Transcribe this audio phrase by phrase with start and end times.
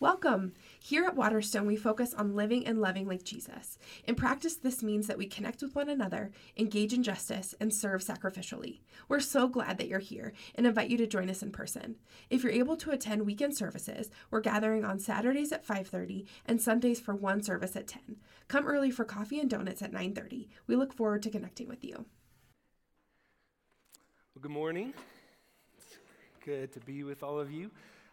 [0.00, 0.54] Welcome!
[0.78, 3.78] Here at Waterstone, we focus on living and loving like Jesus.
[4.04, 8.00] In practice, this means that we connect with one another, engage in justice, and serve
[8.00, 8.80] sacrificially.
[9.08, 11.96] We're so glad that you're here and invite you to join us in person.
[12.30, 16.98] If you're able to attend weekend services, we're gathering on Saturdays at 5:30 and Sundays
[16.98, 18.16] for one service at 10.
[18.48, 20.48] Come early for coffee and donuts at 9:30.
[20.66, 22.06] We look forward to connecting with you.
[24.34, 24.94] Well, good morning.
[25.76, 25.98] It's
[26.42, 27.70] good to be with all of you.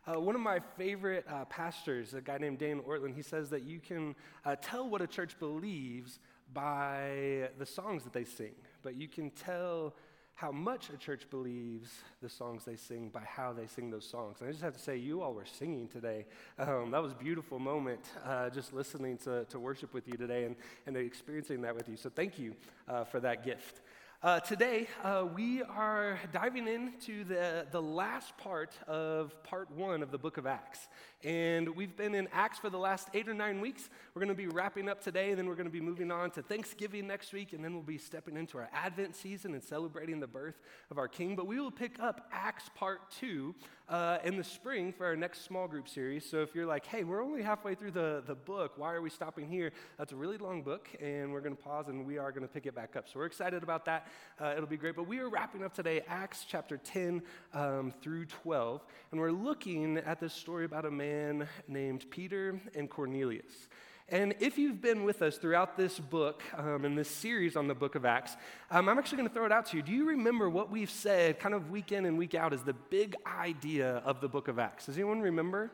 [0.08, 3.64] Uh, one of my favorite uh, pastors, a guy named Dan Ortlund, he says that
[3.64, 4.16] you can
[4.46, 6.20] uh, tell what a church believes
[6.54, 8.54] by the songs that they sing,
[8.84, 9.94] but you can tell
[10.36, 11.90] how much a church believes
[12.22, 14.38] the songs they sing by how they sing those songs.
[14.40, 16.26] And I just have to say, you all were singing today.
[16.60, 20.46] Um, that was a beautiful moment uh, just listening to, to worship with you today
[20.46, 21.98] and, and experiencing that with you.
[21.98, 22.54] So thank you
[22.88, 23.82] uh, for that gift.
[24.24, 30.10] Uh, today, uh, we are diving into the, the last part of part one of
[30.10, 30.88] the book of Acts.
[31.24, 33.90] And we've been in Acts for the last eight or nine weeks.
[34.16, 36.32] We're going to be wrapping up today, and then we're going to be moving on
[36.32, 40.20] to Thanksgiving next week, and then we'll be stepping into our Advent season and celebrating
[40.20, 41.36] the birth of our King.
[41.36, 43.54] But we will pick up Acts part two
[43.90, 46.30] uh, in the spring for our next small group series.
[46.30, 49.10] So if you're like, hey, we're only halfway through the, the book, why are we
[49.10, 49.72] stopping here?
[49.98, 52.54] That's a really long book, and we're going to pause and we are going to
[52.54, 53.08] pick it back up.
[53.08, 54.07] So we're excited about that.
[54.40, 54.96] Uh, it'll be great.
[54.96, 57.22] But we are wrapping up today Acts chapter 10
[57.54, 62.90] um, through 12, and we're looking at this story about a man named Peter and
[62.90, 63.68] Cornelius.
[64.10, 67.76] And if you've been with us throughout this book um, and this series on the
[67.76, 68.38] book of Acts,
[68.72, 69.84] um, I'm actually going to throw it out to you.
[69.84, 72.74] Do you remember what we've said kind of week in and week out is the
[72.74, 74.86] big idea of the book of Acts?
[74.86, 75.72] Does anyone remember?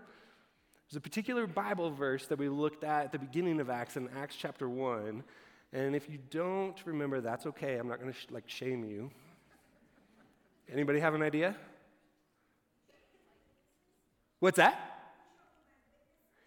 [0.89, 4.09] There's a particular Bible verse that we looked at at the beginning of Acts in
[4.17, 5.23] Acts chapter 1.
[5.73, 7.77] And if you don't remember, that's okay.
[7.77, 9.09] I'm not going to sh- like shame you.
[10.71, 11.55] Anybody have an idea?
[14.39, 14.93] What's that?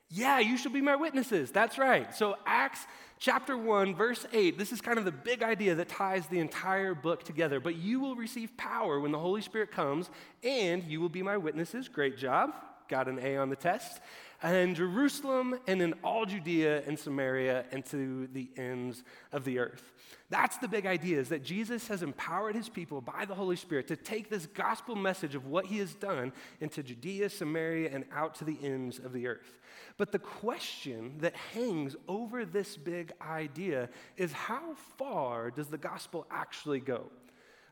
[0.08, 1.50] Yeah, you shall be my witnesses.
[1.50, 2.14] That's right.
[2.14, 2.86] So, Acts
[3.18, 6.94] chapter 1, verse 8, this is kind of the big idea that ties the entire
[6.94, 7.58] book together.
[7.58, 10.08] But you will receive power when the Holy Spirit comes,
[10.44, 11.88] and you will be my witnesses.
[11.88, 12.54] Great job.
[12.88, 14.00] Got an A on the test.
[14.42, 19.02] And Jerusalem, and in all Judea and Samaria, and to the ends
[19.32, 19.92] of the earth.
[20.28, 23.86] That's the big idea is that Jesus has empowered his people by the Holy Spirit
[23.88, 28.34] to take this gospel message of what he has done into Judea, Samaria, and out
[28.36, 29.60] to the ends of the earth.
[29.96, 36.26] But the question that hangs over this big idea is how far does the gospel
[36.30, 37.04] actually go?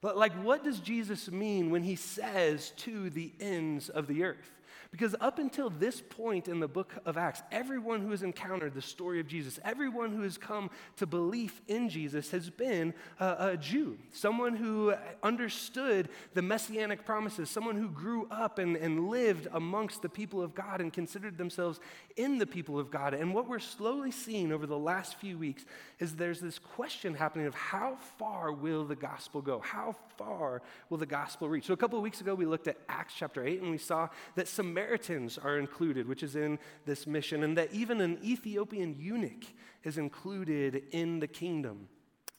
[0.03, 4.54] Like, what does Jesus mean when he says to the ends of the earth?
[4.94, 8.81] Because up until this point in the book of Acts, everyone who has encountered the
[8.81, 13.56] story of Jesus, everyone who has come to belief in Jesus has been a, a
[13.56, 20.00] Jew, someone who understood the messianic promises, someone who grew up and, and lived amongst
[20.00, 21.81] the people of God and considered themselves
[22.15, 23.15] in the people of God.
[23.15, 25.65] And what we're slowly seeing over the last few weeks
[25.99, 29.59] is there's this question happening of how far will the gospel go?
[29.59, 31.66] How far will the gospel reach?
[31.66, 34.09] So a couple of weeks ago, we looked at Acts chapter 8 and we saw
[34.37, 34.47] that
[34.84, 39.45] Samaritans are included, which is in this mission, and that even an Ethiopian eunuch
[39.83, 41.89] is included in the kingdom.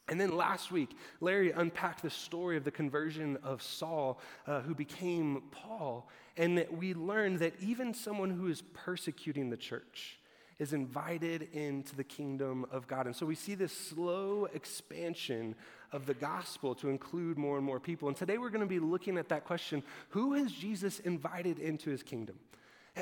[0.09, 4.75] And then last week, Larry unpacked the story of the conversion of Saul, uh, who
[4.75, 6.07] became Paul.
[6.37, 10.19] And that we learned that even someone who is persecuting the church
[10.59, 13.07] is invited into the kingdom of God.
[13.07, 15.55] And so we see this slow expansion
[15.91, 18.07] of the gospel to include more and more people.
[18.07, 21.89] And today we're going to be looking at that question who has Jesus invited into
[21.89, 22.37] his kingdom?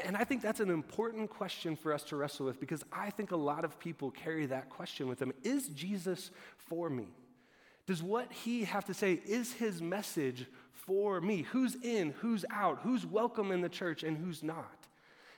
[0.06, 3.32] And I think that's an important question for us to wrestle with because I think
[3.32, 5.32] a lot of people carry that question with them.
[5.44, 7.08] Is Jesus for me?
[7.86, 11.44] Does what he have to say, is his message for me?
[11.52, 14.83] Who's in, who's out, who's welcome in the church, and who's not?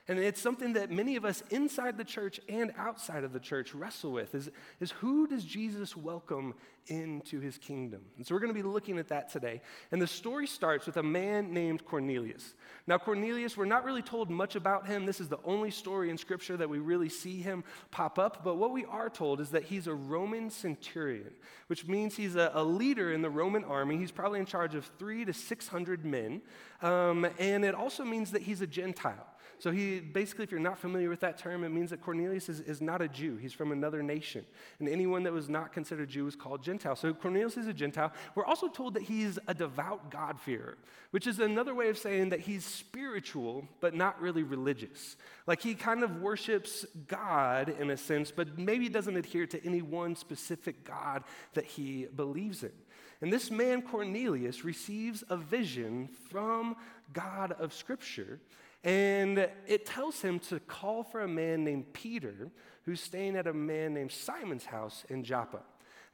[0.07, 3.73] And it's something that many of us inside the church and outside of the church
[3.73, 6.53] wrestle with is, is who does Jesus welcome
[6.87, 8.01] into his kingdom?
[8.17, 9.61] And so we're going to be looking at that today.
[9.91, 12.53] And the story starts with a man named Cornelius.
[12.87, 15.05] Now, Cornelius, we're not really told much about him.
[15.05, 18.43] This is the only story in Scripture that we really see him pop up.
[18.43, 21.33] But what we are told is that he's a Roman centurion,
[21.67, 23.97] which means he's a, a leader in the Roman army.
[23.97, 26.41] He's probably in charge of three to 600 men.
[26.81, 29.27] Um, and it also means that he's a Gentile.
[29.57, 32.59] So he basically, if you're not familiar with that term, it means that Cornelius is,
[32.61, 33.37] is not a Jew.
[33.37, 34.45] He's from another nation.
[34.79, 36.74] And anyone that was not considered Jew was called Gentile.
[36.79, 38.11] So Cornelius is a Gentile.
[38.35, 40.77] We're also told that he's a devout God-fearer,
[41.11, 45.15] which is another way of saying that he's spiritual, but not really religious.
[45.47, 49.81] Like he kind of worships God in a sense, but maybe doesn't adhere to any
[49.81, 51.23] one specific God
[51.53, 52.71] that he believes in.
[53.21, 56.75] And this man, Cornelius, receives a vision from
[57.13, 58.39] God of Scripture
[58.85, 62.49] And it tells him to call for a man named Peter
[62.83, 65.61] who's staying at a man named Simon's house in Joppa.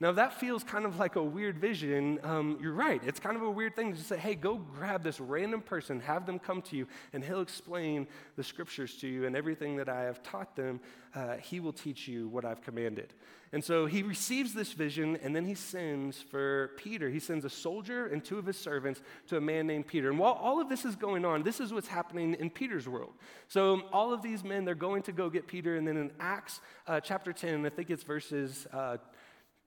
[0.01, 2.99] Now, that feels kind of like a weird vision, um, you're right.
[3.05, 6.25] It's kind of a weird thing to say, hey, go grab this random person, have
[6.25, 10.01] them come to you, and he'll explain the scriptures to you and everything that I
[10.01, 10.79] have taught them.
[11.13, 13.13] Uh, he will teach you what I've commanded.
[13.53, 17.07] And so he receives this vision, and then he sends for Peter.
[17.07, 20.09] He sends a soldier and two of his servants to a man named Peter.
[20.09, 23.13] And while all of this is going on, this is what's happening in Peter's world.
[23.49, 25.75] So all of these men, they're going to go get Peter.
[25.75, 28.97] And then in Acts uh, chapter 10, I think it's verses uh,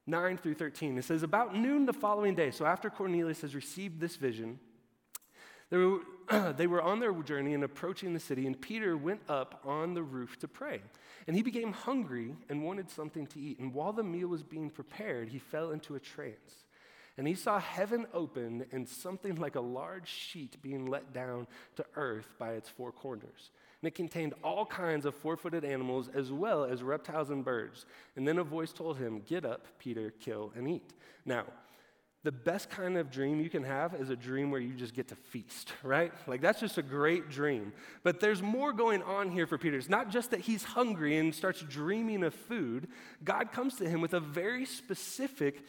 [0.06, 0.98] 9 through 13.
[0.98, 4.58] It says, About noon the following day, so after Cornelius has received this vision,
[5.70, 6.00] they were,
[6.56, 10.02] they were on their journey and approaching the city, and Peter went up on the
[10.02, 10.80] roof to pray.
[11.26, 13.58] And he became hungry and wanted something to eat.
[13.58, 16.64] And while the meal was being prepared, he fell into a trance.
[17.16, 21.46] And he saw heaven open and something like a large sheet being let down
[21.76, 23.50] to earth by its four corners
[23.84, 27.84] and it contained all kinds of four footed animals as well as reptiles and birds.
[28.16, 30.90] And then a voice told him, Get up, Peter, kill and eat.
[31.26, 31.44] Now,
[32.22, 35.08] the best kind of dream you can have is a dream where you just get
[35.08, 36.14] to feast, right?
[36.26, 37.74] Like that's just a great dream.
[38.02, 39.76] But there's more going on here for Peter.
[39.76, 42.88] It's not just that he's hungry and starts dreaming of food.
[43.22, 45.62] God comes to him with a very specific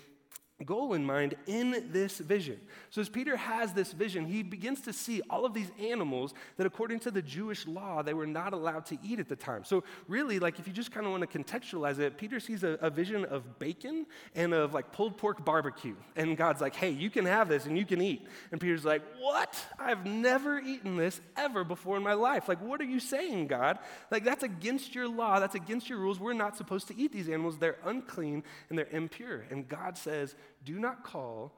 [0.64, 2.58] goal in mind in this vision.
[2.90, 6.66] So, as Peter has this vision, he begins to see all of these animals that,
[6.66, 9.66] according to the Jewish law, they were not allowed to eat at the time.
[9.66, 12.78] So, really, like if you just kind of want to contextualize it, Peter sees a,
[12.82, 15.96] a, vision of bacon and of like pulled pork barbecue.
[16.16, 18.26] And God's like, hey, you can have this and you can eat.
[18.54, 19.58] And Peter's like, what?
[19.78, 22.48] I've never eaten this ever before in my life.
[22.48, 23.80] Like, what are you saying, God?
[24.10, 26.18] Like, that's against your law, that's against your rules.
[26.18, 27.58] We're not supposed to eat these animals.
[27.58, 29.44] They're unclean and they're impure.
[29.50, 31.54] And God says, do not call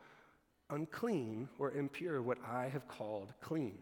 [0.69, 3.78] unclean or impure what I have called clean.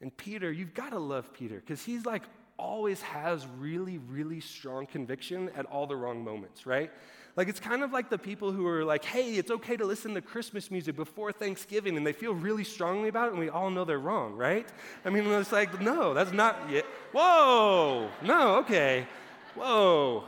[0.00, 2.22] And Peter, you've got to love Peter because he's like
[2.58, 6.90] always has really, really strong conviction at all the wrong moments, right?
[7.36, 10.14] Like it's kind of like the people who are like, hey, it's okay to listen
[10.14, 13.68] to Christmas music before Thanksgiving, and they feel really strongly about it, and we all
[13.68, 14.66] know they're wrong, right?
[15.04, 16.86] I mean, it's like, no, that's not yet.
[17.12, 19.06] Whoa, no, okay.
[19.54, 20.24] Whoa.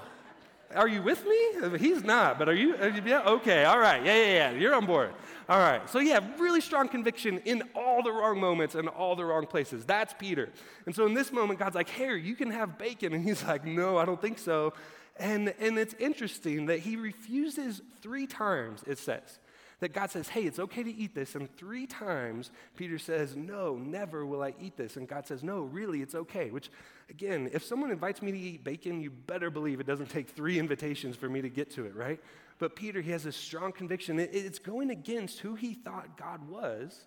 [0.74, 1.78] Are you with me?
[1.78, 2.76] He's not, but are you?
[3.04, 4.04] Yeah, okay, all right.
[4.04, 4.50] Yeah, yeah, yeah.
[4.50, 5.14] You're on board.
[5.48, 5.88] All right.
[5.88, 9.86] So, yeah, really strong conviction in all the wrong moments and all the wrong places.
[9.86, 10.50] That's Peter.
[10.84, 13.14] And so, in this moment, God's like, Here, you can have bacon.
[13.14, 14.74] And he's like, No, I don't think so.
[15.16, 19.38] And, and it's interesting that he refuses three times, it says
[19.80, 21.34] that God says, hey, it's okay to eat this.
[21.34, 24.96] And three times Peter says, no, never will I eat this.
[24.96, 26.50] And God says, no, really, it's okay.
[26.50, 26.70] Which,
[27.10, 30.58] again, if someone invites me to eat bacon, you better believe it doesn't take three
[30.58, 32.20] invitations for me to get to it, right?
[32.58, 34.18] But Peter, he has a strong conviction.
[34.18, 37.04] It's going against who he thought God was,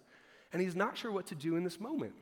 [0.53, 2.13] and he's not sure what to do in this moment.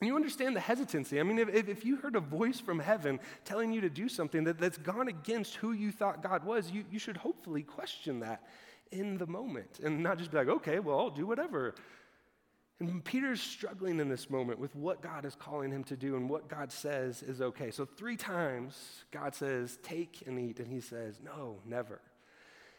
[0.00, 1.18] And you understand the hesitancy.
[1.18, 4.44] I mean, if, if you heard a voice from heaven telling you to do something
[4.44, 8.42] that, that's gone against who you thought God was, you, you should hopefully question that
[8.90, 11.74] in the moment and not just be like, okay, well, I'll do whatever.
[12.78, 16.28] And Peter's struggling in this moment with what God is calling him to do and
[16.28, 17.70] what God says is okay.
[17.70, 20.60] So, three times God says, Take and eat.
[20.60, 22.00] And he says, No, never.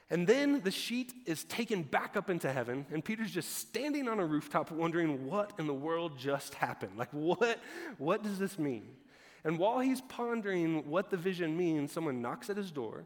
[0.09, 4.19] And then the sheet is taken back up into heaven, and Peter's just standing on
[4.19, 6.93] a rooftop wondering what in the world just happened.
[6.95, 7.59] Like, what,
[7.97, 8.87] what does this mean?
[9.43, 13.03] And while he's pondering what the vision means, someone knocks at his door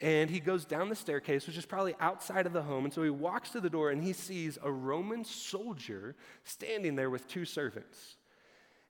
[0.00, 2.84] and he goes down the staircase, which is probably outside of the home.
[2.84, 7.10] And so he walks to the door and he sees a Roman soldier standing there
[7.10, 8.16] with two servants.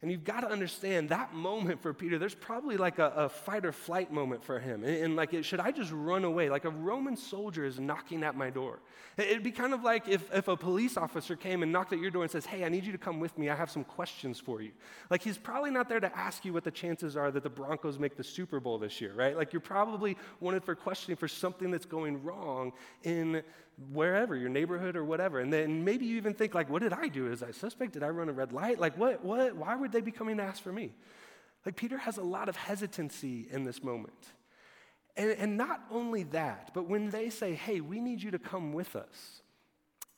[0.05, 3.65] And you've got to understand that moment for Peter, there's probably like a, a fight
[3.65, 4.85] or flight moment for him.
[4.85, 6.51] And, and like, should I just run away?
[6.51, 8.81] Like a Roman soldier is knocking at my door.
[9.17, 12.11] It'd be kind of like if, if a police officer came and knocked at your
[12.11, 13.49] door and says, Hey, I need you to come with me.
[13.49, 14.73] I have some questions for you.
[15.09, 17.99] Like, he's probably not there to ask you what the chances are that the Broncos
[17.99, 19.35] make the Super Bowl this year, right?
[19.35, 23.43] Like, you're probably wanted for questioning for something that's going wrong in
[23.93, 25.41] wherever, your neighborhood or whatever.
[25.41, 27.31] And then maybe you even think, like, what did I do?
[27.31, 27.93] Is I suspect?
[27.93, 28.79] Did I run a red light?
[28.79, 30.93] Like, what, what, why would they be coming to ask for me?
[31.67, 34.15] Like, Peter has a lot of hesitancy in this moment.
[35.17, 38.73] And, and not only that, but when they say, hey, we need you to come
[38.73, 39.43] with us,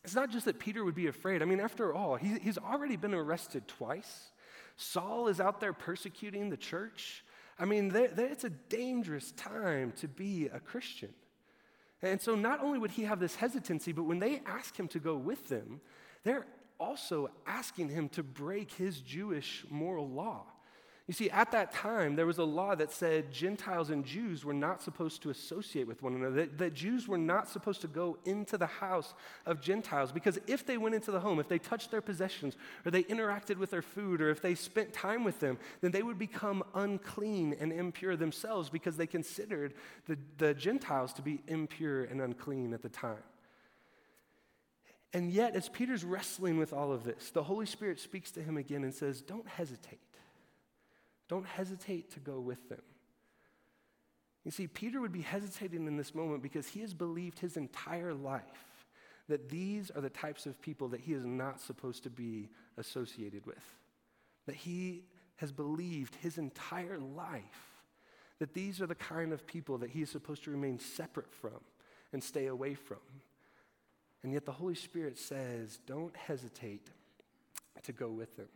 [0.05, 1.43] it's not just that Peter would be afraid.
[1.43, 4.31] I mean, after all, he, he's already been arrested twice.
[4.77, 7.25] Saul is out there persecuting the church.
[7.59, 11.13] I mean, they're, they're, it's a dangerous time to be a Christian.
[12.03, 14.99] And so not only would he have this hesitancy, but when they ask him to
[14.99, 15.81] go with them,
[16.25, 16.47] they're
[16.79, 20.45] also asking him to break his Jewish moral law.
[21.07, 24.53] You see, at that time, there was a law that said Gentiles and Jews were
[24.53, 28.19] not supposed to associate with one another, that, that, Jews were not supposed to go
[28.25, 29.15] into the house
[29.47, 32.91] of Gentiles, because if they went into the home, if they touched their possessions, or
[32.91, 36.19] they interacted with their food, or if they spent time with them, then they would
[36.19, 39.75] become unclean and impure themselves because they considered
[40.07, 43.23] the, the Gentiles to be impure and unclean at the time.
[45.13, 48.57] And yet, as Peter's wrestling with all of this, the Holy Spirit speaks to him
[48.57, 50.01] again and says, Don't hesitate.
[51.28, 52.83] Don't hesitate to go with them.
[54.45, 58.14] You see, Peter would be hesitating in this moment because he has believed his entire
[58.14, 58.45] life
[59.28, 63.45] that these are the types of people that he is not supposed to be associated
[63.45, 63.75] with.
[64.47, 65.02] That he
[65.37, 67.73] has believed his entire life
[68.38, 71.59] that these are the kind of people that he is supposed to remain separate from
[72.12, 72.99] and stay away from.
[74.23, 76.90] And yet the Holy Spirit says, don't hesitate
[77.85, 78.49] to go with them.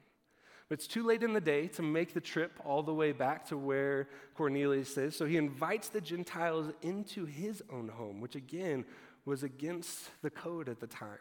[0.70, 3.44] But it's too late in the day to make the trip all the way back
[3.48, 5.16] to where Cornelius is.
[5.16, 8.84] So he invites the Gentiles into his own home, which again
[9.24, 11.18] was against the code at the time.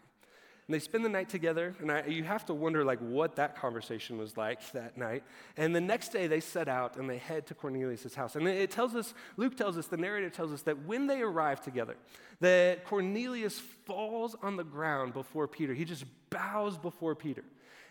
[0.67, 3.55] And they spend the night together, and I, you have to wonder like what that
[3.55, 5.23] conversation was like that night.
[5.57, 8.35] And the next day they set out and they head to Cornelius' house.
[8.35, 11.59] And it tells us, Luke tells us, the narrator tells us that when they arrive
[11.59, 11.97] together,
[12.39, 15.73] that Cornelius falls on the ground before Peter.
[15.73, 17.43] He just bows before Peter.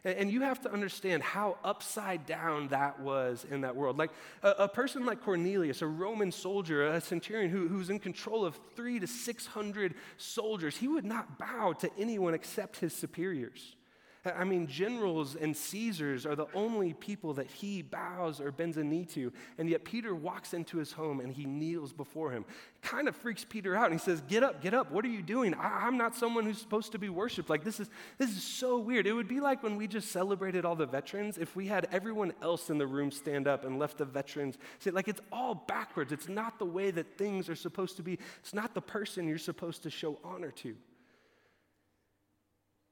[0.04, 3.98] And you have to understand how upside down that was in that world.
[3.98, 4.10] Like
[4.42, 8.58] a, a person like Cornelius, a Roman soldier, a centurion who, who's in control of
[8.76, 13.76] three to 600 soldiers, he would not bow to anyone except his superiors.
[14.24, 18.84] I mean, generals and Caesars are the only people that he bows or bends a
[18.84, 19.32] knee to.
[19.58, 22.44] And yet Peter walks into his home and he kneels before him.
[22.82, 23.90] kind of freaks Peter out.
[23.90, 24.90] And he says, Get up, get up.
[24.90, 25.54] What are you doing?
[25.54, 27.48] I- am not someone who's supposed to be worshiped.
[27.48, 29.06] Like, this is, this is so weird.
[29.06, 32.32] It would be like when we just celebrated all the veterans, if we had everyone
[32.42, 36.12] else in the room stand up and left the veterans say, like, it's all backwards.
[36.12, 39.38] It's not the way that things are supposed to be, it's not the person you're
[39.38, 40.76] supposed to show honor to.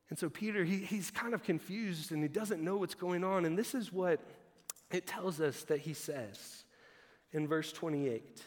[0.09, 3.45] And so Peter, he, he's kind of confused and he doesn't know what's going on.
[3.45, 4.21] And this is what
[4.93, 6.65] it tells us that he says
[7.33, 8.41] in verse 28.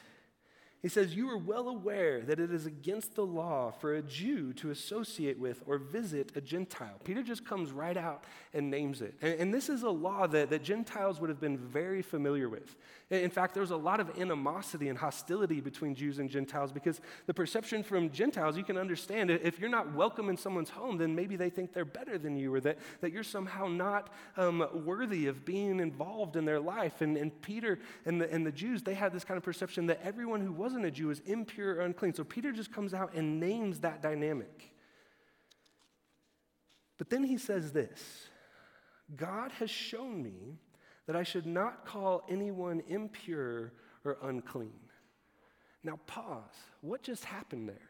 [0.82, 4.54] He says, You are well aware that it is against the law for a Jew
[4.54, 7.00] to associate with or visit a Gentile.
[7.04, 9.16] Peter just comes right out and names it.
[9.22, 12.78] And, and, this is a law that, that Gentiles would have been very familiar with.
[13.10, 17.02] In fact, there was a lot of animosity and hostility between Jews and Gentiles because
[17.26, 21.16] the perception from Gentiles, you can understand, if you're not welcome in someone's home, then
[21.16, 25.26] maybe they think they're better than you or that, that you're somehow not um, worthy
[25.26, 27.02] of being involved in their life.
[27.02, 30.00] And, and Peter and the, and the Jews, they had this kind of perception that
[30.04, 32.14] everyone who wasn't a Jew is impure or unclean.
[32.14, 34.72] So Peter just comes out and names that dynamic.
[37.00, 38.30] But then he says this
[39.16, 40.60] God has shown me
[41.08, 43.74] that I should not call anyone impure
[44.06, 44.80] or unclean.
[45.84, 46.54] Now, pause.
[46.82, 47.90] What just happened there?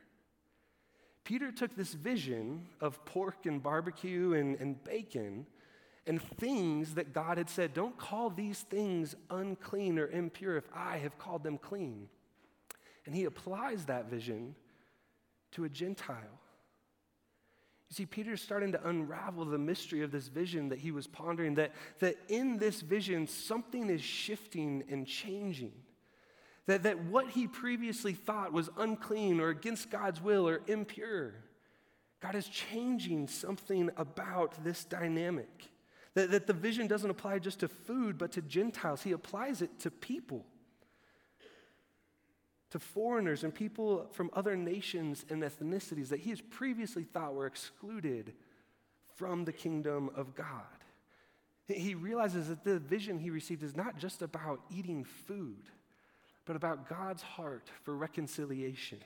[1.25, 5.45] Peter took this vision of pork and barbecue and, and bacon
[6.07, 10.98] and things that God had said, don't call these things unclean or impure if I
[11.00, 12.07] have called them clean.
[13.10, 14.54] And he applies that vision
[15.54, 16.39] to a Gentile.
[17.89, 21.56] You see, Peter's starting to unravel the mystery of this vision that he was pondering,
[21.56, 25.72] that, that in this vision, something is shifting and changing.
[26.68, 31.34] That, that what he previously thought was unclean or against God's will or impure,
[32.22, 35.72] God is changing something about this dynamic.
[36.13, 39.01] That, that the vision doesn't apply just to food, but to Gentiles.
[39.01, 40.46] He applies it to people
[42.71, 47.47] to foreigners and people from other nations and ethnicities that he has previously thought were
[47.47, 48.33] excluded
[49.15, 50.63] from the kingdom of God.
[51.67, 55.69] He realizes that the vision he received is not just about eating food,
[56.45, 58.99] but about God's heart for reconciliation.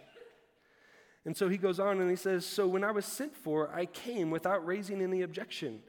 [1.25, 3.85] And so he goes on and he says, So when I was sent for, I
[3.85, 5.81] came without raising any objection.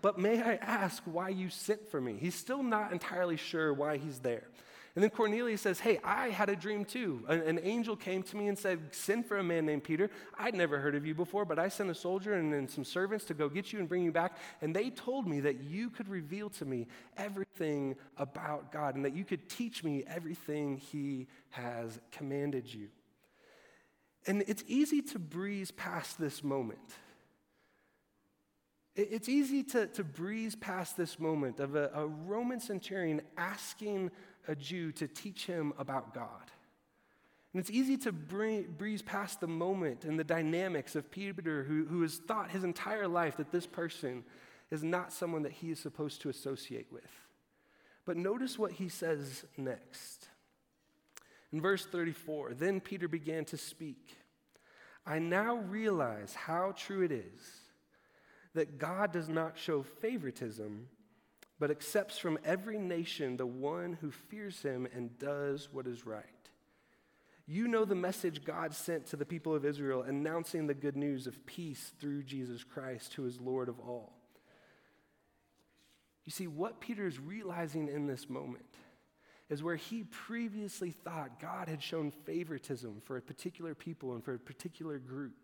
[0.00, 2.16] But may I ask why you sent for me?
[2.20, 4.48] He's still not entirely sure why he's there.
[4.96, 7.22] And then Cornelius says, Hey, I had a dream too.
[7.28, 10.10] An, an, angel came to me and said, Send for a man named Peter.
[10.38, 13.26] I'd never heard of you before, but I sent a soldier and, and some servants
[13.26, 14.38] to go get you and bring you back.
[14.62, 16.86] And they told me that you could reveal to me
[17.18, 22.88] everything about God and that you could teach me everything He has commanded you.
[24.26, 26.80] And it's easy to breeze past this moment.
[28.96, 34.10] It's easy to, to breeze past this moment of a, a Roman centurion asking
[34.48, 36.50] a Jew to teach him about God.
[37.52, 42.02] And it's easy to breeze past the moment and the dynamics of Peter, who, who
[42.02, 44.24] has thought his entire life that this person
[44.70, 47.10] is not someone that he is supposed to associate with.
[48.04, 50.28] But notice what he says next.
[51.52, 54.16] In verse 34, then Peter began to speak.
[55.06, 57.60] I now realize how true it is
[58.54, 60.88] that God does not show favoritism,
[61.58, 66.24] but accepts from every nation the one who fears him and does what is right.
[67.46, 71.26] You know the message God sent to the people of Israel, announcing the good news
[71.26, 74.12] of peace through Jesus Christ, who is Lord of all.
[76.24, 78.66] You see, what Peter is realizing in this moment
[79.48, 84.34] is where he previously thought God had shown favoritism for a particular people and for
[84.34, 85.36] a particular group.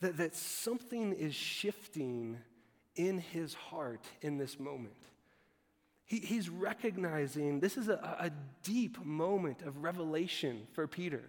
[0.00, 2.38] That, that something is shifting
[2.96, 4.94] in his heart in this moment.
[6.04, 8.30] He, he's recognizing this is a, a
[8.62, 11.22] deep moment of revelation for Peter.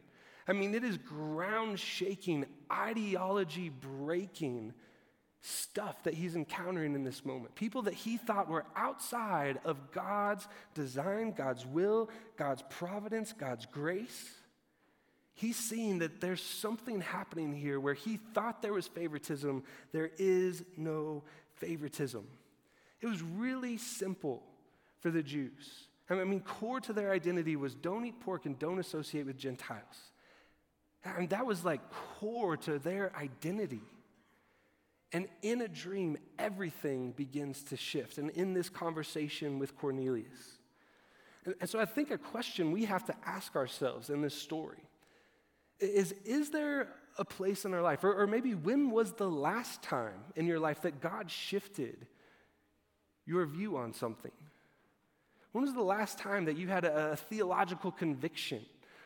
[0.48, 4.74] I mean, it is ground shaking, ideology breaking
[5.42, 7.56] stuff that he's encountering in this moment.
[7.56, 14.32] People that he thought were outside of God's design, God's will, God's providence, God's grace.
[15.34, 19.64] He's seeing that there's something happening here where he thought there was favoritism.
[19.92, 21.24] There is no
[21.58, 22.28] favoritism.
[23.02, 24.44] It was really simple
[25.00, 25.88] for the Jews.
[26.10, 30.12] I mean, core to their identity was don't eat pork and don't associate with Gentiles.
[31.04, 33.82] And that was like core to their identity.
[35.14, 38.18] And in a dream, everything begins to shift.
[38.18, 40.58] And in this conversation with Cornelius.
[41.46, 44.84] And, so I think a question we have to ask ourselves in this story
[45.80, 49.82] is Is there a place in our life, or, or maybe when was the last
[49.82, 52.08] time in your life that God shifted
[53.26, 54.32] your view on something?
[55.52, 58.66] When was the last time that you had a, a theological conviction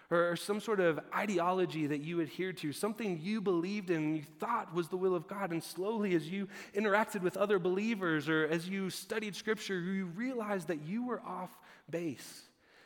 [0.10, 4.18] or, or some sort of ideology that you adhered to, something you believed in and
[4.18, 5.51] you thought was the will of God?
[5.51, 10.68] And slowly, as you interacted with other believers or as you studied scripture, you realized
[10.68, 11.58] that you were off
[11.89, 12.44] base.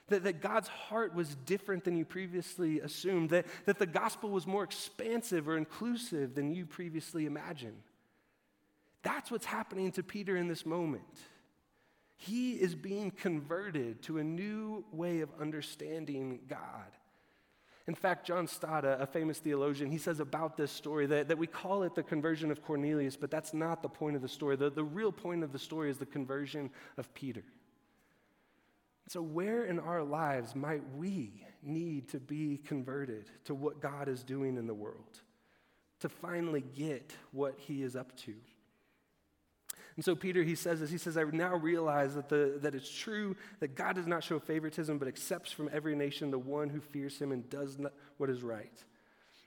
[0.09, 4.45] That, that God's heart was different than you previously assumed, that, that the gospel was
[4.45, 7.81] more expansive or inclusive than you previously imagined.
[9.01, 11.03] That's what's happening to Peter in this moment.
[12.17, 16.91] He is being converted to a new way of understanding God.
[17.88, 21.46] In fact, John Stott, a famous theologian, he says about this story that, that we
[21.46, 24.55] call it the conversion of Cornelius, but that's not the point of the story.
[24.55, 27.44] The, the real point of the story is the conversion of Peter.
[29.07, 34.24] So, where in our lives might we need to be converted to what God is
[34.24, 35.22] doing in the world,
[36.00, 38.33] to finally get what he is up to?
[39.96, 40.91] And so Peter, he says this.
[40.91, 44.39] He says, I now realize that, the, that it's true that God does not show
[44.39, 47.77] favoritism, but accepts from every nation the one who fears him and does
[48.18, 48.83] what is right.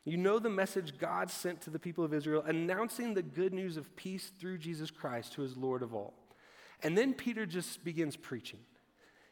[0.05, 3.77] You know the message God sent to the people of Israel, announcing the good news
[3.77, 6.15] of peace through Jesus Christ, who is Lord of all.
[6.83, 8.61] And then Peter just begins preaching.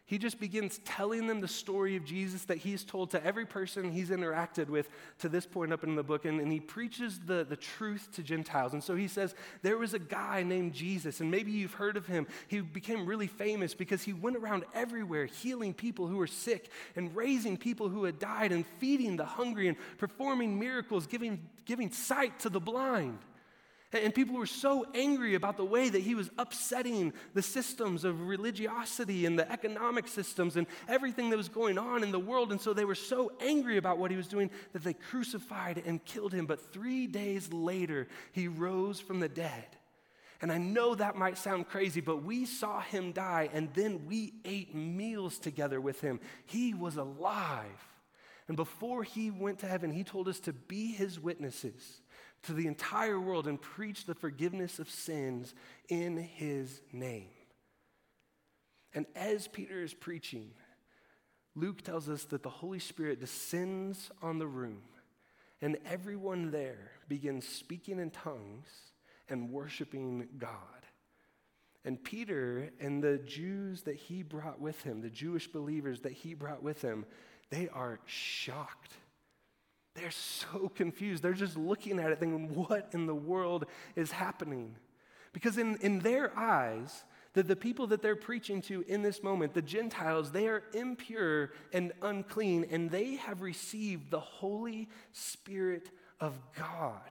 [0.08, 3.90] He just begins telling them the story of Jesus that he's told to every person
[3.90, 4.88] he's interacted with
[5.18, 6.24] to this point up in the book.
[6.24, 8.72] And, and, he preaches the, the truth to Gentiles.
[8.72, 12.06] And so he says, There was a guy named Jesus, and maybe you've heard of
[12.06, 12.28] him.
[12.46, 17.14] He became really famous because he went around everywhere healing people who were sick and
[17.16, 22.38] raising people who had died and feeding the hungry and performing miracles, giving, giving sight
[22.40, 23.18] to the blind.
[23.92, 28.26] And people were so angry about the way that he was upsetting the systems of
[28.26, 32.50] religiosity and the economic systems and everything that was going on in the world.
[32.50, 36.04] And so they were so angry about what he was doing that they crucified and
[36.04, 36.46] killed him.
[36.46, 39.66] But three days later, he rose from the dead.
[40.42, 44.34] And I know that might sound crazy, but we saw him die and then we
[44.44, 46.20] ate meals together with him.
[46.44, 47.64] He was alive.
[48.48, 52.00] And before he went to heaven, he told us to be his witnesses
[52.46, 55.54] to the entire world and preach the forgiveness of sins
[55.88, 57.28] in his name.
[58.94, 60.50] And as Peter is preaching,
[61.54, 64.82] Luke tells us that the Holy Spirit descends on the room,
[65.60, 68.68] and everyone there begins speaking in tongues
[69.28, 70.50] and worshiping God.
[71.84, 76.34] And Peter and the Jews that he brought with him, the Jewish believers that he
[76.34, 77.06] brought with him,
[77.50, 78.92] they are shocked
[79.96, 81.22] they're so confused.
[81.22, 84.76] They're just looking at it thinking, what in the world is happening?
[85.32, 89.52] Because in, in their eyes, the, the people that they're preaching to in this moment,
[89.52, 96.32] the Gentiles, they are impure and unclean, and they have received the Holy Spirit of
[96.58, 97.10] God.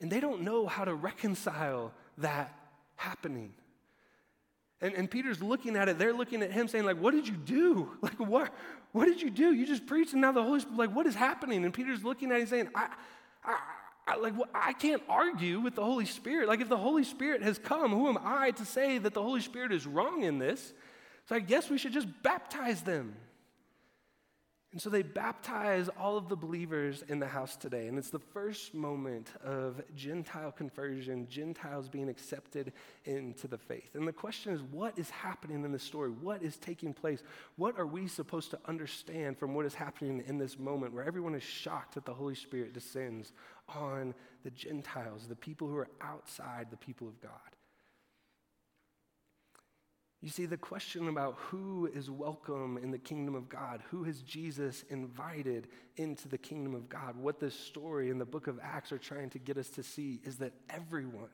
[0.00, 2.54] And they don't know how to reconcile that
[2.96, 3.52] happening.
[4.84, 7.36] And, and Peter's looking at it, they're looking at him saying, like, what did you
[7.36, 7.90] do?
[8.02, 8.52] Like, what,
[8.92, 9.54] what did you do?
[9.54, 11.64] You just preached, and now the Holy Spirit, like, what is happening?
[11.64, 12.88] And Peter's looking at him saying, I,
[13.42, 13.58] I,
[14.06, 16.48] I, like, well, I can't argue with the Holy Spirit.
[16.48, 19.40] Like, if the Holy Spirit has come, who am I to say that the Holy
[19.40, 20.74] Spirit is wrong in this?
[21.30, 23.14] So I guess we should just baptize them.
[24.74, 27.86] And so they baptize all of the believers in the house today.
[27.86, 32.72] And it's the first moment of Gentile conversion, Gentiles being accepted
[33.04, 33.94] into the faith.
[33.94, 36.10] And the question is what is happening in this story?
[36.10, 37.22] What is taking place?
[37.54, 41.36] What are we supposed to understand from what is happening in this moment where everyone
[41.36, 43.32] is shocked that the Holy Spirit descends
[43.68, 47.30] on the Gentiles, the people who are outside the people of God?
[50.24, 54.22] You see, the question about who is welcome in the kingdom of God, who has
[54.22, 58.90] Jesus invited into the kingdom of God, what this story in the book of Acts
[58.90, 61.28] are trying to get us to see is that everyone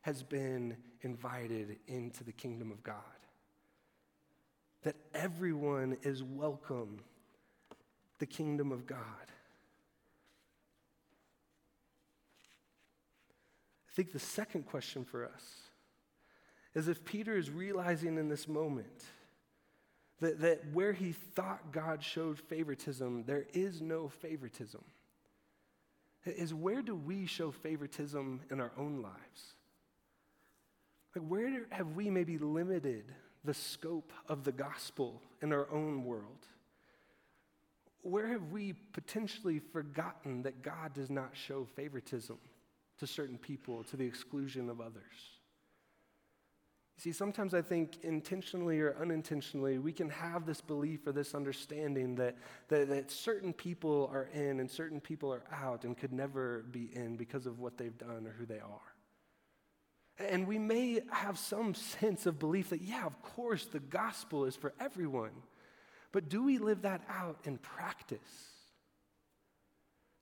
[0.00, 2.96] has been invited into the kingdom of God.
[4.82, 7.02] That everyone is welcome
[8.18, 8.98] the kingdom of God.
[13.88, 15.69] I think the second question for us
[16.74, 19.04] as if Peter is realizing in this moment
[20.20, 24.84] that, that where he thought God showed favoritism, there is no favoritism.
[26.24, 29.54] Is where do we show favoritism in our own lives?
[31.16, 33.04] Like, where have we maybe limited
[33.42, 36.46] the scope of the gospel in our own world?
[38.02, 42.38] Where have we potentially forgotten that God does not show favoritism
[42.98, 45.39] to certain people to the exclusion of others?
[47.00, 52.14] See, sometimes I think intentionally or unintentionally, we can have this belief or this understanding
[52.16, 52.36] that,
[52.68, 56.90] that, that, certain people are in and certain people are out and could never be
[56.92, 60.28] in because of what they've done or who they are.
[60.28, 64.54] And we may have some sense of belief that, yeah, of course, the gospel is
[64.54, 65.32] for everyone.
[66.12, 68.18] But do we live that out in practice?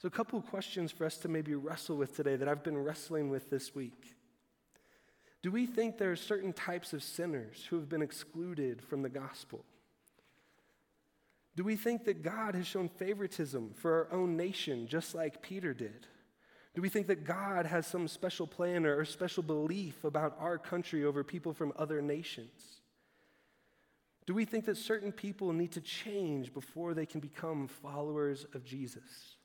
[0.00, 2.78] So, a couple of questions for us to maybe wrestle with today that I've been
[2.78, 4.14] wrestling with this week.
[5.42, 9.08] Do we think there are certain types of sinners who have been excluded from the
[9.08, 9.64] gospel?
[11.54, 15.74] Do we think that God has shown favoritism for our own nation, just like Peter
[15.74, 16.06] did?
[16.74, 21.04] Do we think that God has some special plan or special belief about our country
[21.04, 22.80] over people from other nations?
[24.26, 28.64] Do we think that certain people need to change before they can become followers of
[28.64, 29.37] Jesus?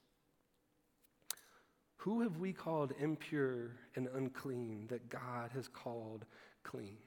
[2.04, 6.26] Who have we called impure and unclean that God has called
[6.62, 6.98] clean?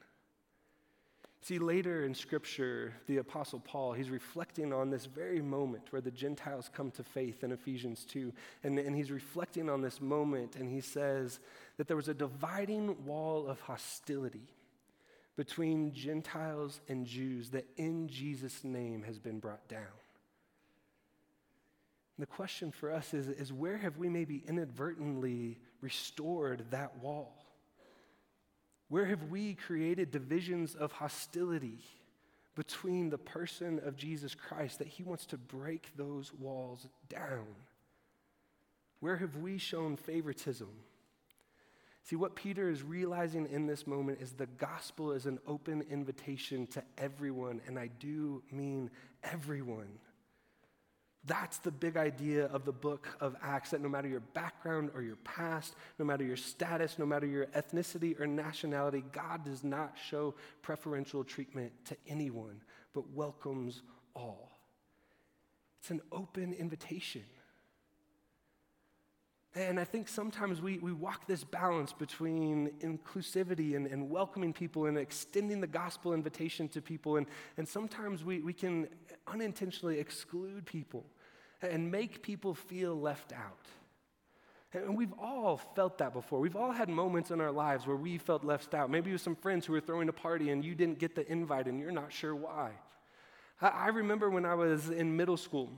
[1.43, 6.11] See, later in Scripture, the Apostle Paul, he's reflecting on this very moment where the
[6.11, 8.33] Gentiles come to faith in Ephesians 2.
[8.65, 11.41] And, and he's reflecting on this moment, and he says
[11.77, 14.49] that there was a dividing wall of hostility
[15.37, 19.83] between Gentiles and Jews that in Jesus' name has been brought down.
[22.19, 27.45] The question for us is, is where have we maybe inadvertently restored that wall?
[28.89, 31.81] Where have we created divisions of hostility
[32.55, 37.47] between the person of Jesus Christ that he wants to break those walls down?
[39.01, 40.71] Where have we shown favoritism?
[42.05, 46.67] See, what Peter is realizing in this moment is the gospel is an open invitation
[46.69, 48.91] to everyone, and I do mean
[49.25, 49.99] everyone.
[51.27, 55.03] That's the big idea of the book of Acts that no matter your background or
[55.03, 59.97] your past, no matter your status, no matter your ethnicity or nationality, God does not
[60.09, 62.61] show preferential treatment to anyone,
[62.95, 63.83] but welcomes
[64.15, 64.53] all.
[65.81, 67.25] It's an open invitation.
[69.57, 74.85] And I think sometimes we, we walk this balance between inclusivity and, and welcoming people
[74.85, 77.17] and extending the gospel invitation to people.
[77.17, 78.87] And, and sometimes we, we can
[79.27, 81.07] unintentionally exclude people
[81.63, 83.67] and make people feel left out.
[84.73, 86.41] And we've all felt that before.
[86.41, 88.91] We've all had moments in our lives where we felt left out.
[88.91, 91.67] Maybe with some friends who were throwing a party and you didn't get the invite
[91.67, 92.73] and you're not sure why.
[93.61, 95.71] I remember when I was in middle school,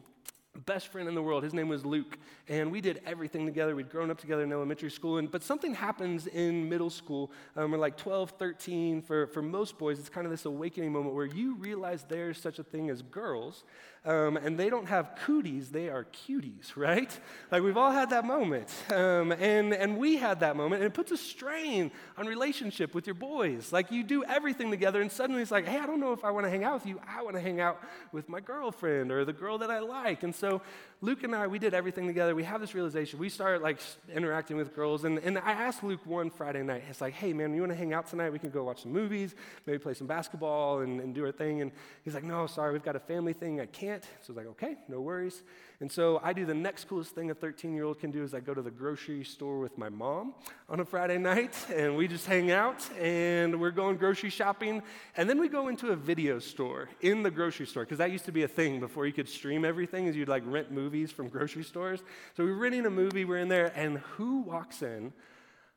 [0.67, 1.43] best friend in the world.
[1.43, 2.19] His name was Luke,
[2.49, 3.75] and we did everything together.
[3.77, 7.31] We'd grown up together in elementary school, and, but something happens in middle school.
[7.57, 9.03] Um, we're like 12, 13.
[9.03, 12.59] For, for most boys, it's kind of this awakening moment where you realize there's such
[12.59, 13.65] a thing as girls,
[14.05, 17.19] um, and they don't have cooties, they are cuties, right?
[17.51, 18.73] Like we've all had that moment.
[18.91, 23.07] Um, and, and we had that moment, and it puts a strain on relationship with
[23.07, 23.73] your boys.
[23.73, 26.31] Like you do everything together, and suddenly it's like, hey, I don't know if I
[26.31, 27.01] want to hang out with you.
[27.07, 30.23] I want to hang out with my girlfriend or the girl that I like.
[30.23, 30.63] And so so
[31.01, 32.35] Luke and I, we did everything together.
[32.35, 33.21] We have this realization.
[33.21, 33.79] We started like
[34.13, 35.05] interacting with girls.
[35.05, 37.79] And, and I asked Luke one Friday night, it's like, hey, man, you want to
[37.79, 38.31] hang out tonight?
[38.31, 41.63] We can go watch some movies, maybe play some basketball and, and do our thing.
[41.63, 41.71] And
[42.03, 43.61] he's like, no, sorry, we've got a family thing.
[43.61, 44.03] I can't.
[44.03, 45.45] So I was like, okay, no worries.
[45.81, 48.35] And so I do the next coolest thing a 13 year old can do is
[48.35, 50.35] I go to the grocery store with my mom
[50.69, 54.83] on a Friday night and we just hang out and we're going grocery shopping.
[55.17, 58.25] And then we go into a video store in the grocery store because that used
[58.25, 61.29] to be a thing before you could stream everything is you'd like rent movies from
[61.29, 62.03] grocery stores.
[62.37, 65.13] So we're renting a movie, we're in there, and who walks in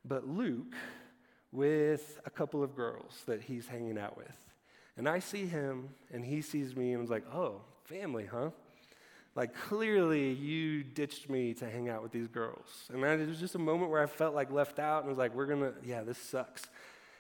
[0.06, 0.74] but Luke
[1.52, 4.36] with a couple of girls that he's hanging out with.
[4.98, 8.50] And I see him and he sees me and was like, oh, family, huh?
[9.34, 12.90] Like, clearly, you ditched me to hang out with these girls.
[12.92, 15.34] And it was just a moment where I felt like left out and was like,
[15.34, 16.64] we're gonna, yeah, this sucks.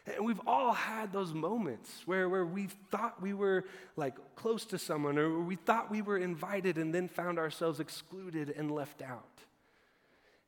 [0.05, 4.79] And we've all had those moments where, where we thought we were like close to
[4.79, 9.27] someone or we thought we were invited and then found ourselves excluded and left out.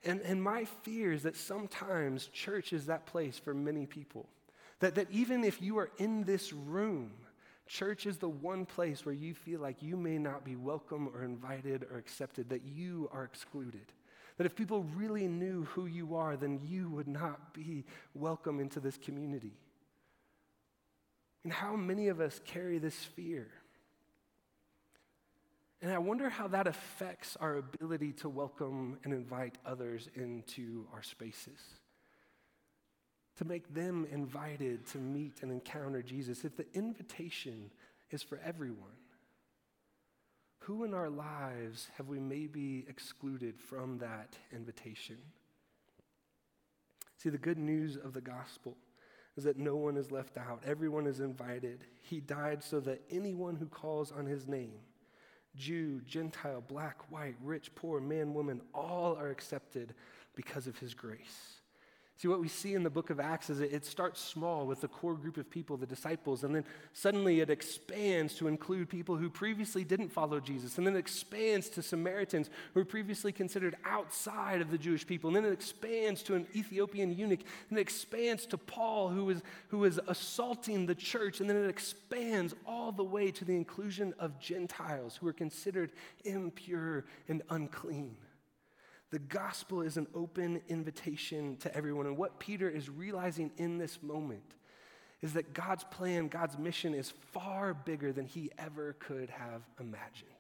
[0.04, 4.28] And, and my fear is that sometimes church is that place for many people.
[4.80, 7.12] That, that even if you are in this room,
[7.68, 11.24] Church is the one place where you feel like you may not be welcome or
[11.24, 13.92] invited or accepted, that you are excluded.
[14.38, 18.80] That if people really knew who you are, then you would not be welcome into
[18.80, 19.54] this community.
[21.44, 23.48] And how many of us carry this fear?
[25.82, 31.04] And I wonder how that affects our ability to welcome and invite others into our
[31.04, 31.60] spaces
[33.38, 37.72] to make them invited to meet and encounter Jesus, if the invitation
[38.12, 38.92] is for everyone,
[40.66, 45.18] who in our lives have we maybe excluded from that invitation?
[47.18, 48.78] See, the good news of the gospel
[49.36, 51.84] is that no one is left out, everyone is invited.
[52.02, 54.80] He died so that anyone who calls on his name,
[55.56, 59.94] Jew, Gentile, black, white, rich, poor, man, woman, all are accepted
[60.36, 61.62] because of his grace.
[62.18, 64.88] See, what we see in the book of Acts is it, starts small with the
[64.88, 69.30] core group of people, the disciples, and then suddenly it expands to include people who
[69.30, 74.62] previously didn't follow Jesus, and then it expands to Samaritans who were previously considered outside
[74.62, 78.46] of the Jewish people, and then it expands to an Ethiopian eunuch, and it expands
[78.46, 83.04] to Paul who was, who was assaulting the church, and then it expands all the
[83.04, 85.92] way to the inclusion of Gentiles who were considered
[86.24, 88.16] impure and unclean.
[89.14, 92.08] The gospel is an open invitation to everyone.
[92.08, 94.56] And what Peter is realizing in this moment
[95.22, 100.32] is that God's plan, God's mission is far bigger than he ever could have imagined.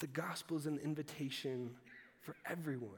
[0.00, 1.70] The gospel is an invitation
[2.20, 2.90] for everyone.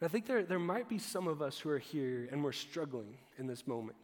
[0.00, 3.18] I think there, there might be some of us who are here and we're struggling
[3.36, 3.98] in this moment.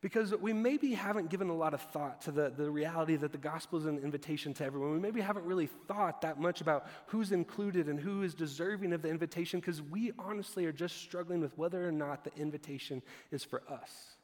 [0.00, 3.38] Because we maybe haven't given a lot of thought to the, the reality that the
[3.38, 4.92] gospel is an invitation to everyone.
[4.92, 9.02] We maybe haven't really thought that much about who's included and who is deserving of
[9.02, 13.44] the invitation because we honestly are just struggling with whether or not the invitation is
[13.44, 14.16] for us.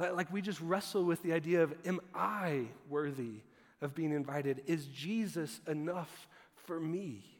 [0.00, 3.42] Like we just wrestle with the idea of, am I worthy
[3.80, 4.62] of being invited?
[4.66, 6.26] Is Jesus enough
[6.66, 7.33] for me?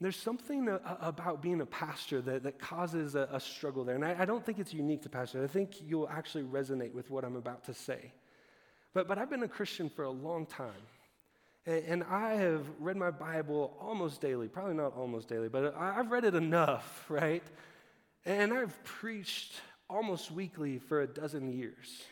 [0.00, 3.96] There's something about being a pastor that, that causes a, a struggle there.
[3.96, 5.42] And I, I, don't think it's unique to pastors.
[5.42, 8.12] I think you'll actually resonate with what I'm about to say.
[8.94, 10.70] But, but I've been a Christian for a long time.
[11.66, 15.98] And, and I have read my Bible almost daily, probably not almost daily, but I,
[15.98, 17.42] I've read it enough, right?
[18.24, 19.54] And I've preached
[19.90, 22.02] almost weekly for a dozen years.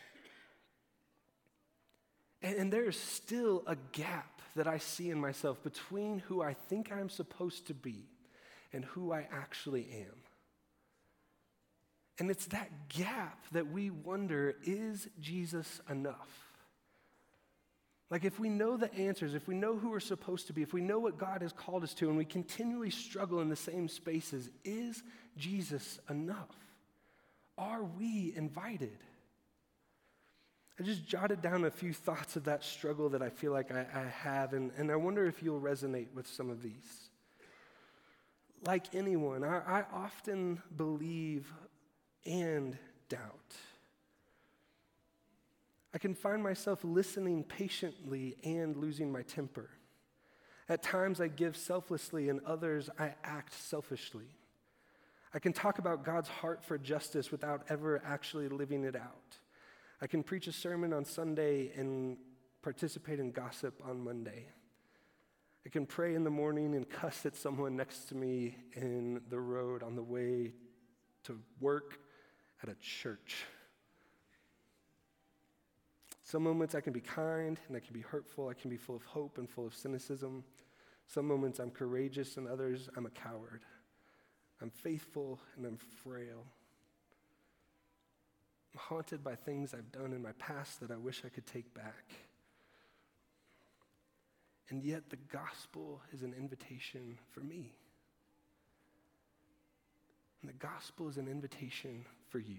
[2.43, 6.91] And, and there's still a gap that I see in myself between who I think
[6.93, 8.05] I'm supposed to be
[8.73, 10.15] and who I actually am.
[12.19, 16.29] And it's that gap that we wonder is Jesus enough?
[18.09, 20.73] Like, if we know the answers, if we know who we're supposed to be, if
[20.73, 23.89] we know what God has called us to, and we continually struggle in the same
[23.89, 25.03] spaces, is
[25.37, 26.55] Jesus enough?
[27.59, 28.97] Are we invited?
[30.79, 33.87] I just jotted down a few thoughts of that struggle that I feel like I,
[33.95, 37.09] I have, and, and I wonder if you'll resonate with some of these.
[38.65, 41.51] Like anyone, I, I often believe
[42.27, 42.77] and
[43.09, 43.55] doubt.
[45.95, 49.71] I can find myself listening patiently and losing my temper.
[50.69, 54.27] At times, I give selflessly, and others, I act selfishly.
[55.33, 59.37] I can talk about God's heart for justice without ever actually living it out.
[60.01, 62.19] I can preach a sermon on Sunday and
[62.63, 64.47] participate in gossip on Monday.
[65.65, 69.41] I can pray in the morning and cuss at someone next to me in the
[69.41, 70.53] road on the way
[71.25, 71.99] to work
[72.63, 73.45] at a church.
[76.25, 78.49] Some moments I can be kind and I can be hurtful.
[78.49, 80.45] I can be full of hope and full of cynicism.
[81.07, 83.65] Some moments I'm courageous and others I'm a coward.
[84.61, 86.45] I'm faithful and I'm frail.
[88.77, 92.13] Haunted by things I've done in my past that I wish I could take back.
[94.69, 97.73] And yet, the gospel is an invitation for me.
[100.43, 102.59] And the gospel is an invitation for you.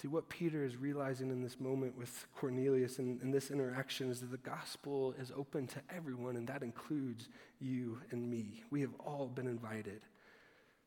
[0.00, 4.20] See, what Peter is realizing in this moment with Cornelius and, and this interaction is
[4.20, 8.62] that the gospel is open to everyone, and that includes you and me.
[8.70, 10.00] We have all been invited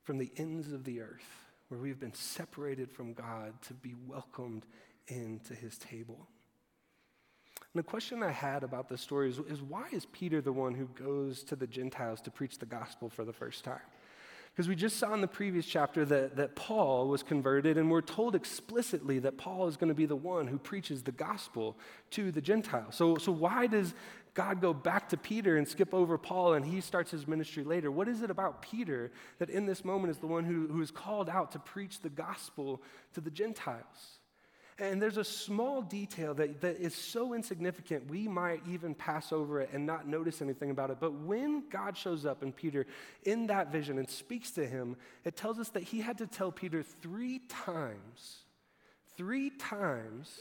[0.04, 4.68] from the ends of the earth, where we've been separated from God, to be welcomed
[5.08, 6.28] into his table.
[7.58, 10.76] And the question I had about this story is, is why is Peter the one
[10.76, 13.82] who goes to the Gentiles to preach the gospel for the first time?
[14.52, 18.02] Because we just saw in the previous chapter that, that Paul was converted, and we're
[18.02, 21.76] told explicitly that Paul is going to be the one who preaches the gospel
[22.12, 22.94] to the Gentiles.
[22.94, 23.96] So, so why does
[24.34, 27.92] God go back to Peter and skip over Paul and he starts his ministry later?
[27.92, 30.92] What is it about Peter that in this moment is the one who, who is
[30.92, 32.82] called out to preach the gospel
[33.14, 34.20] to the Gentiles?
[34.80, 39.62] And there's a small detail that, that is so insignificant, we might even pass over
[39.62, 40.98] it and not notice anything about it.
[41.00, 42.88] But when God shows up in Peter
[43.24, 46.52] in that vision and speaks to him, it tells us that he had to tell
[46.52, 48.40] Peter three times,
[49.16, 50.40] three times,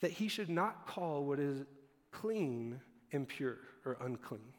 [0.00, 1.64] that he should not call what is
[2.12, 4.52] clean impure or unclean.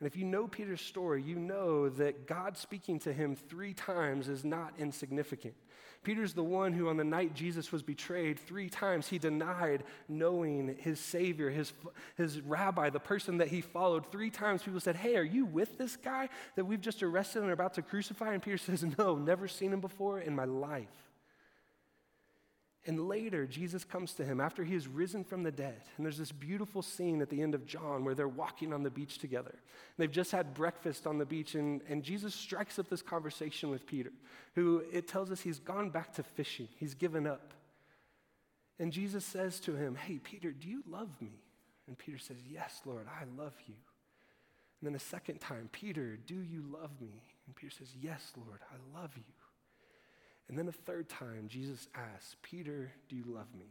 [0.00, 4.28] And if you know Peter's story, you know that God speaking to him three times
[4.28, 5.54] is not insignificant.
[6.04, 10.76] Peter's the one who, on the night Jesus was betrayed, three times he denied knowing
[10.78, 11.72] his Savior, his,
[12.16, 14.10] his rabbi, the person that he followed.
[14.12, 17.50] Three times people said, Hey, are you with this guy that we've just arrested and
[17.50, 18.32] are about to crucify?
[18.32, 21.07] And Peter says, No, never seen him before in my life.
[22.88, 25.82] And later, Jesus comes to him after he has risen from the dead.
[25.98, 28.88] And there's this beautiful scene at the end of John where they're walking on the
[28.88, 29.50] beach together.
[29.52, 33.68] And they've just had breakfast on the beach, and, and Jesus strikes up this conversation
[33.68, 34.10] with Peter,
[34.54, 37.52] who it tells us he's gone back to fishing, he's given up.
[38.78, 41.42] And Jesus says to him, Hey, Peter, do you love me?
[41.88, 43.74] And Peter says, Yes, Lord, I love you.
[44.80, 47.22] And then a second time, Peter, do you love me?
[47.46, 49.24] And Peter says, Yes, Lord, I love you.
[50.48, 53.66] And then a third time, Jesus asks, Peter, do you love me?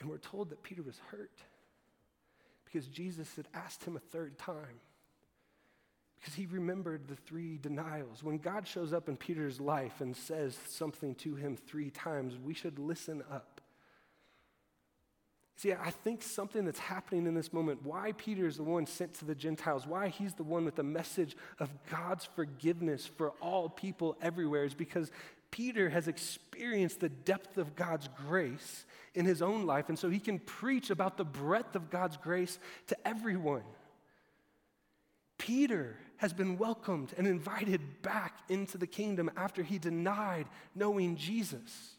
[0.00, 1.38] And we're told that Peter was hurt
[2.64, 4.80] because Jesus had asked him a third time
[6.20, 8.22] because he remembered the three denials.
[8.22, 12.52] When God shows up in Peter's life and says something to him three times, we
[12.52, 13.59] should listen up.
[15.60, 19.12] See, I think something that's happening in this moment, why Peter is the one sent
[19.16, 23.68] to the Gentiles, why he's the one with the message of God's forgiveness for all
[23.68, 25.12] people everywhere, is because
[25.50, 30.18] Peter has experienced the depth of God's grace in his own life, and so he
[30.18, 33.64] can preach about the breadth of God's grace to everyone.
[35.36, 41.96] Peter has been welcomed and invited back into the kingdom after he denied knowing Jesus.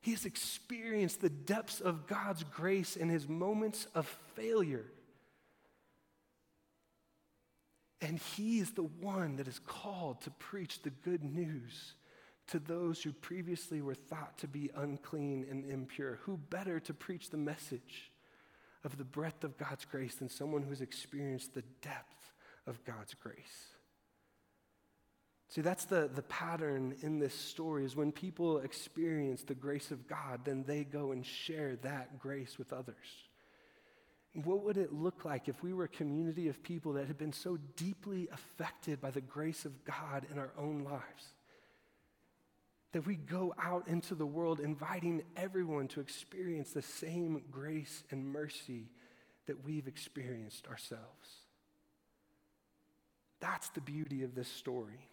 [0.00, 4.86] He has experienced the depths of God's grace in his moments of failure.
[8.00, 11.94] And he is the one that is called to preach the good news
[12.46, 16.18] to those who previously were thought to be unclean and impure.
[16.22, 18.10] Who better to preach the message
[18.84, 22.32] of the breadth of God's grace than someone who's experienced the depth
[22.66, 23.74] of God's grace?
[25.50, 30.06] See, that's the, the pattern in this story is when people experience the grace of
[30.06, 32.96] God, then they go and share that grace with others.
[34.32, 37.32] What would it look like if we were a community of people that had been
[37.32, 41.34] so deeply affected by the grace of God in our own lives?
[42.92, 48.24] That we go out into the world inviting everyone to experience the same grace and
[48.24, 48.88] mercy
[49.46, 51.28] that we've experienced ourselves.
[53.40, 55.09] That's the beauty of this story.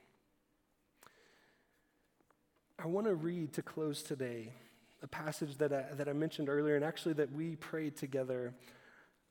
[2.80, 4.54] I want to read to close today
[5.02, 8.54] a passage that I, that I mentioned earlier, and actually that we prayed together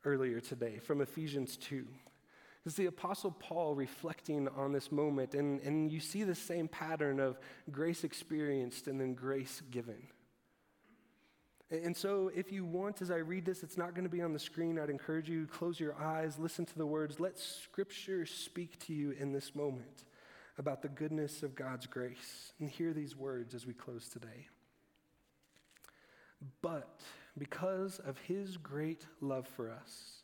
[0.05, 1.87] earlier today from Ephesians 2.
[2.65, 7.21] It's the Apostle Paul reflecting on this moment, and, and you see the same pattern
[7.21, 7.39] of
[7.71, 10.09] grace experienced and then grace given.
[11.71, 14.33] And so, if you want, as I read this, it's not going to be on
[14.33, 14.77] the screen.
[14.77, 17.21] I'd encourage you close your eyes, listen to the words.
[17.21, 20.03] Let Scripture speak to you in this moment
[20.59, 22.53] about the goodness of God's grace.
[22.61, 24.49] And hear these words as we close today.
[26.63, 27.01] But
[27.39, 30.23] because of his great love for us,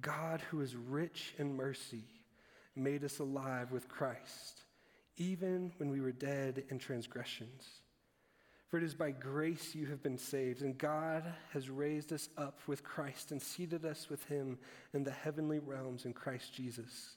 [0.00, 2.04] God, who is rich in mercy,
[2.74, 4.62] made us alive with Christ,
[5.16, 7.66] even when we were dead in transgressions.
[8.68, 12.58] For it is by grace you have been saved, and God has raised us up
[12.66, 14.58] with Christ and seated us with him
[14.94, 17.16] in the heavenly realms in Christ Jesus,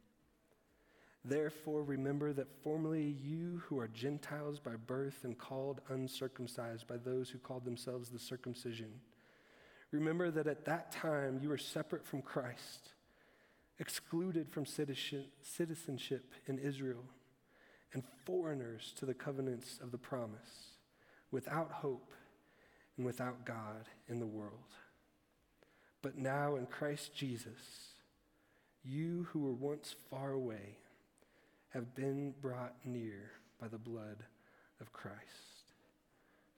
[1.23, 7.29] Therefore, remember that formerly you who are Gentiles by birth and called uncircumcised by those
[7.29, 8.91] who called themselves the circumcision,
[9.91, 12.93] remember that at that time you were separate from Christ,
[13.77, 17.03] excluded from citizenship in Israel
[17.93, 20.77] and foreigners to the covenants of the promise,
[21.29, 22.11] without hope
[22.97, 24.73] and without God in the world.
[26.01, 27.93] But now in Christ Jesus,
[28.83, 30.77] you who were once far away
[31.73, 34.23] have been brought near by the blood
[34.79, 35.19] of Christ.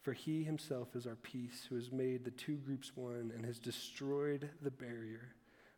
[0.01, 3.57] For he himself is our peace, who has made the two groups one and has
[3.57, 5.34] destroyed the barrier,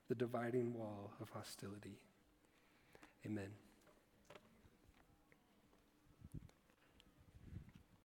[0.08, 2.00] the dividing wall of hostility.
[3.26, 3.50] Amen.